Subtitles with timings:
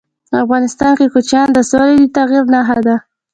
[0.43, 2.95] افغانستان کې کوچیان د چاپېریال د تغیر نښه ده.